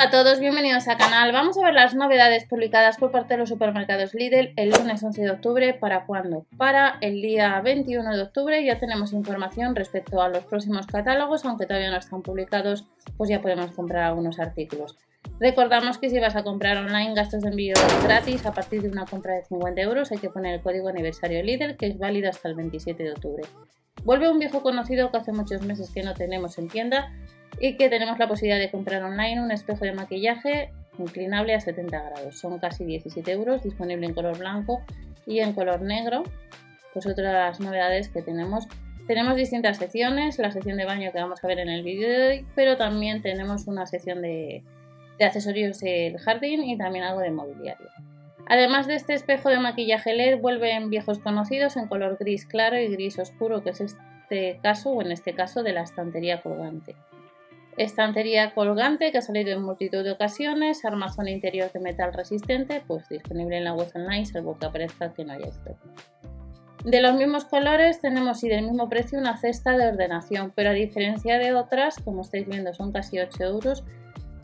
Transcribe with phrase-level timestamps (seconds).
[0.00, 1.32] A todos, bienvenidos al canal.
[1.32, 5.22] Vamos a ver las novedades publicadas por parte de los supermercados Lidl el lunes 11
[5.22, 5.74] de octubre.
[5.74, 6.46] ¿Para cuándo?
[6.56, 11.66] Para el día 21 de octubre ya tenemos información respecto a los próximos catálogos, aunque
[11.66, 14.96] todavía no están publicados, pues ya podemos comprar algunos artículos.
[15.40, 17.74] Recordamos que si vas a comprar online gastos de envío
[18.04, 21.42] gratis a partir de una compra de 50 euros hay que poner el código aniversario
[21.42, 23.42] Lidl que es válido hasta el 27 de octubre.
[24.04, 27.12] Vuelve un viejo conocido que hace muchos meses que no tenemos en tienda
[27.60, 32.02] y que tenemos la posibilidad de comprar online un espejo de maquillaje inclinable a 70
[32.02, 32.38] grados.
[32.38, 34.82] Son casi 17 euros, disponible en color blanco
[35.26, 36.22] y en color negro.
[36.92, 38.66] Pues otra de las novedades que tenemos.
[39.06, 42.28] Tenemos distintas secciones, la sección de baño que vamos a ver en el vídeo de
[42.28, 44.62] hoy, pero también tenemos una sección de,
[45.18, 47.88] de accesorios del jardín y también algo de mobiliario.
[48.46, 52.88] Además de este espejo de maquillaje LED, vuelven viejos conocidos en color gris claro y
[52.88, 56.94] gris oscuro, que es este caso o en este caso de la estantería colgante.
[57.78, 63.08] Estantería colgante que ha salido en multitud de ocasiones, armazón interior de metal resistente, pues
[63.08, 65.76] disponible en la web online, salvo que aparezca que no haya esto.
[66.84, 70.72] De los mismos colores tenemos y del mismo precio una cesta de ordenación, pero a
[70.72, 73.84] diferencia de otras, como estáis viendo son casi 8 euros,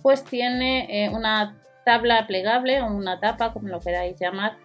[0.02, 4.56] pues tiene eh, una tabla plegable o una tapa, como lo queráis llamar,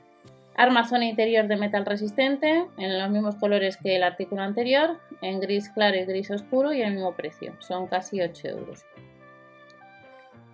[0.59, 5.69] Armazón interior de metal resistente, en los mismos colores que el artículo anterior, en gris
[5.69, 8.83] claro y gris oscuro y el mismo precio, son casi 8 euros.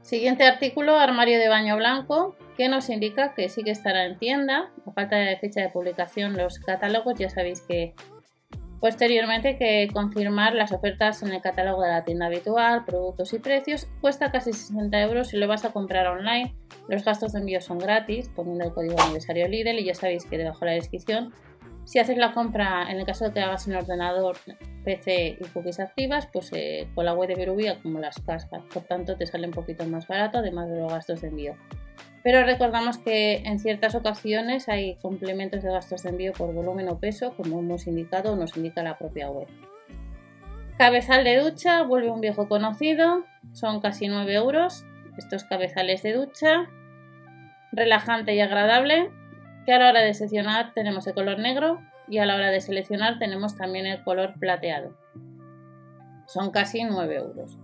[0.01, 4.69] Siguiente artículo, armario de baño blanco, que nos indica que sí que estará en tienda.
[4.85, 7.95] A falta de fecha de publicación, los catálogos ya sabéis que
[8.79, 13.87] Posteriormente que confirmar las ofertas en el catálogo de la tienda habitual, productos y precios.
[14.01, 16.53] Cuesta casi 60 euros si lo vas a comprar online.
[16.87, 20.37] Los gastos de envío son gratis, poniendo el código aniversario Lidl y ya sabéis que
[20.37, 21.33] debajo de la descripción.
[21.85, 24.37] Si haces la compra, en el caso de que hagas en ordenador,
[24.83, 28.63] PC y cookies activas, pues eh, con la web de Berubia como las cascas.
[28.73, 31.55] Por tanto, te sale un poquito más barato, además de los gastos de envío
[32.25, 36.97] pero recordamos que en ciertas ocasiones hay complementos de gastos de envío por volumen o
[36.97, 39.47] peso, como hemos indicado o nos indica la propia web.
[40.75, 44.85] Cabezal de ducha, vuelve un viejo conocido, son casi 9 euros
[45.19, 46.67] estos cabezales de ducha,
[47.71, 49.11] relajante y agradable,
[49.67, 52.59] que a la hora de seleccionar tenemos el color negro y a la hora de
[52.59, 54.97] seleccionar tenemos también el color plateado.
[56.25, 57.59] Son casi 9 euros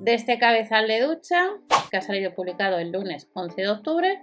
[0.00, 1.50] de este cabezal de ducha
[1.90, 4.22] que ha salido publicado el lunes 11 de octubre.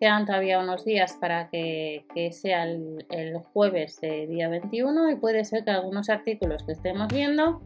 [0.00, 5.64] Quedan todavía unos días para que, sea el, jueves de día 21 y puede ser
[5.64, 7.62] que algunos artículos que estemos viendo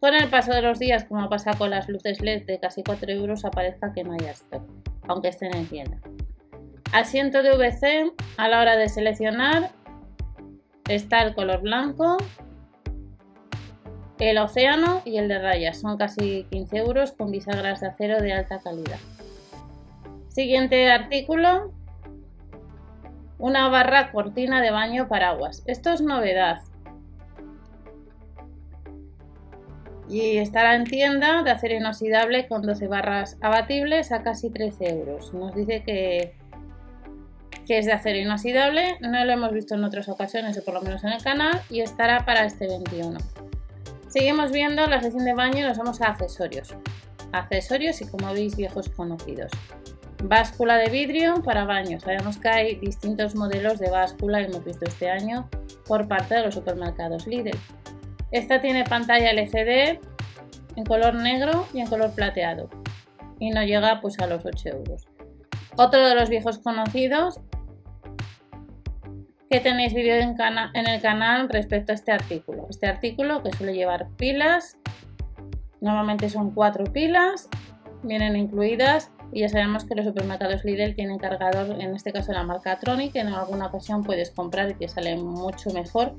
[0.00, 3.12] con el paso de los días, como pasa con las luces LED de casi 4
[3.12, 4.62] euros, aparezca que no haya stock,
[5.08, 5.98] aunque estén en tienda.
[6.92, 9.70] Asiento de VC, a la hora de seleccionar,
[10.88, 12.16] está el color blanco,
[14.20, 18.32] el océano y el de rayas son casi 15 euros con bisagras de acero de
[18.32, 18.98] alta calidad.
[20.28, 21.72] Siguiente artículo.
[23.38, 25.62] Una barra cortina de baño paraguas.
[25.66, 26.60] Esto es novedad.
[30.08, 35.32] Y estará en tienda de acero inoxidable con 12 barras abatibles a casi 13 euros.
[35.34, 36.34] Nos dice que,
[37.66, 38.96] que es de acero inoxidable.
[39.00, 41.60] No lo hemos visto en otras ocasiones o por lo menos en el canal.
[41.70, 43.18] Y estará para este 21.
[44.08, 46.74] Seguimos viendo la sección de baño y nos vamos a accesorios.
[47.32, 49.52] Accesorios y como veis viejos conocidos.
[50.24, 52.00] Báscula de vidrio para baño.
[52.00, 55.48] Sabemos que hay distintos modelos de báscula, hemos visto este año,
[55.86, 57.56] por parte de los supermercados Lidl.
[58.32, 60.00] Esta tiene pantalla LCD
[60.76, 62.68] en color negro y en color plateado
[63.38, 65.06] y no llega pues a los 8 euros.
[65.76, 67.40] Otro de los viejos conocidos
[69.50, 72.66] que tenéis vídeo en, el canal respecto a este artículo.
[72.68, 74.76] Este artículo que suele llevar pilas,
[75.80, 77.48] normalmente son cuatro pilas,
[78.02, 82.42] vienen incluidas y ya sabemos que los supermercados Lidl tienen cargador, en este caso la
[82.42, 86.14] marca Tronic, que en alguna ocasión puedes comprar y que sale mucho mejor.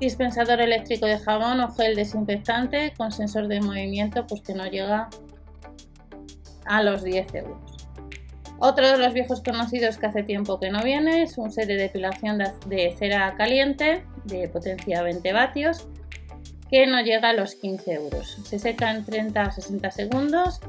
[0.00, 5.08] Dispensador eléctrico de jabón o gel desinfectante con sensor de movimiento, pues que no llega
[6.66, 7.73] a los 10 euros.
[8.66, 11.76] Otro de los viejos conocidos que hace tiempo que no viene es un set de
[11.76, 15.86] depilación de cera caliente de potencia 20 vatios
[16.70, 18.38] que no llega a los 15 euros.
[18.42, 20.60] Se seca en 30 a 60 segundos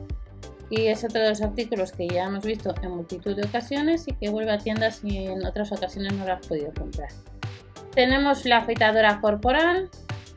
[0.69, 4.13] y es otro de los artículos que ya hemos visto en multitud de ocasiones y
[4.13, 7.07] que vuelve a tiendas si en otras ocasiones no lo has podido comprar.
[7.93, 9.89] Tenemos la afeitadora corporal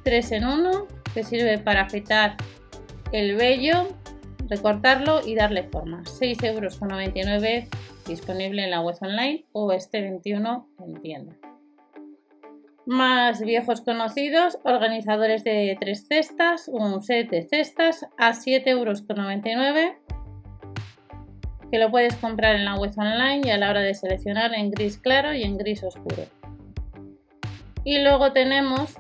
[0.04, 2.37] 3 en 1 que sirve para afeitar
[3.11, 3.88] el vello,
[4.48, 6.02] recortarlo y darle forma.
[6.04, 7.68] 6,99 euros
[8.06, 11.36] disponible en la web online o este 21 en tienda.
[12.86, 19.04] Más viejos conocidos, organizadores de tres cestas, un set de cestas a 7,99 euros
[21.70, 24.70] que lo puedes comprar en la web online y a la hora de seleccionar en
[24.70, 26.24] gris claro y en gris oscuro.
[27.84, 28.96] Y luego tenemos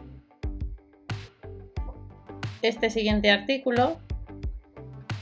[2.60, 3.98] este siguiente artículo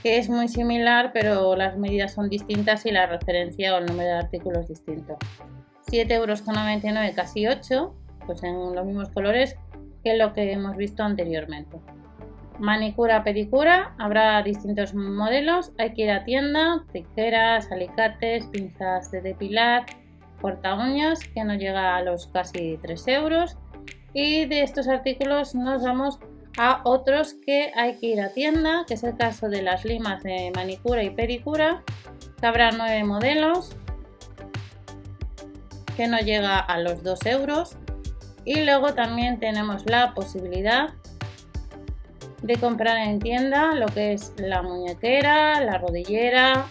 [0.06, 4.11] que es muy similar pero las medidas son distintas y la referencia o el número
[4.11, 5.17] de artículos es distinto.
[5.91, 7.93] 7,99 euros casi 8
[8.25, 9.56] pues en los mismos colores
[10.05, 11.79] que lo que hemos visto anteriormente.
[12.61, 19.87] Manicura, pedicura, habrá distintos modelos, hay que ir a tienda, tijeras, alicates, pinzas de depilar,
[20.41, 23.58] corta uñas que no llega a los casi 3 euros
[24.14, 26.20] y de estos artículos nos vamos
[26.56, 30.23] a otros que hay que ir a tienda, que es el caso de las limas
[30.23, 31.82] de manicura y pedicura,
[32.41, 33.76] que habrá 9 modelos
[35.97, 37.76] que no llega a los 2 euros
[38.44, 40.91] y luego también tenemos la posibilidad
[42.43, 46.67] de comprar en tienda lo que es la muñequera, la rodillera,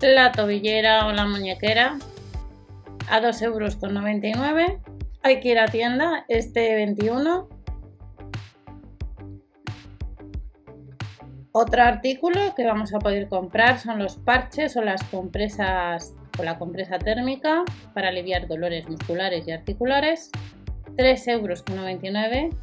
[0.00, 1.98] la tobillera o la muñequera
[3.08, 4.72] a 2,99 euros.
[5.22, 7.61] Hay que ir a tienda este 21.
[11.54, 16.58] Otro artículo que vamos a poder comprar son los parches o las compresas o la
[16.58, 17.62] compresa térmica
[17.92, 20.30] para aliviar dolores musculares y articulares.
[20.96, 22.54] 3,99 euros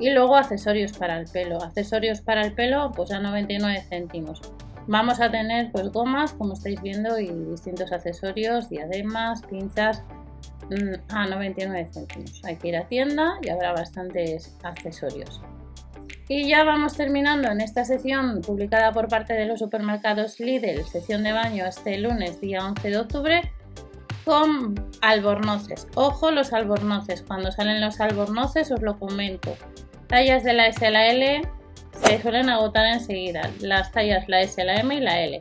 [0.00, 1.62] y luego accesorios para el pelo.
[1.62, 4.40] Accesorios para el pelo, pues a 99 céntimos.
[4.86, 10.02] Vamos a tener pues gomas, como estáis viendo, y distintos accesorios, diademas, pinzas
[10.70, 12.42] mm, a 99 céntimos.
[12.44, 15.42] Hay que ir a tienda y habrá bastantes accesorios.
[16.30, 21.24] Y ya vamos terminando en esta sección publicada por parte de los supermercados Lidl, sección
[21.24, 23.52] de baño este lunes, día 11 de octubre,
[24.26, 25.88] con albornoces.
[25.94, 29.56] Ojo los albornoces, cuando salen los albornoces os lo comento.
[30.06, 31.40] Tallas de la S la L
[31.92, 33.50] se suelen agotar enseguida.
[33.60, 35.40] Las tallas la S, la M y la L.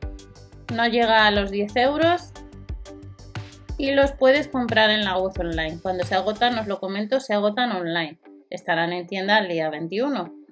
[0.73, 2.31] No llega a los 10 euros
[3.77, 5.79] y los puedes comprar en la web online.
[5.81, 8.19] Cuando se agotan, os lo comento, se agotan online.
[8.49, 10.46] Estarán en tienda el día 21.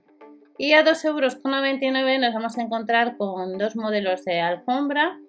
[0.57, 5.19] Y a 2,99 euros nos vamos a encontrar con dos modelos de alfombra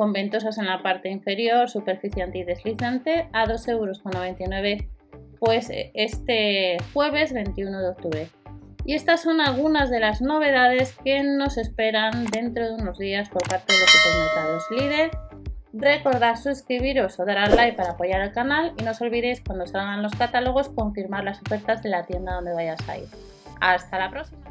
[0.00, 4.02] con ventosas en la parte inferior, superficie antideslizante a 2,99 euros
[5.38, 8.28] pues eh, este jueves 21 de octubre.
[8.86, 13.46] Y estas son algunas de las novedades que nos esperan dentro de unos días por
[13.46, 15.10] parte de los supermercados líder.
[15.74, 19.66] Recordad suscribiros o dar al like para apoyar el canal y no os olvidéis cuando
[19.66, 23.08] salgan los catálogos confirmar las ofertas de la tienda donde vayas a ir.
[23.60, 24.49] Hasta la próxima.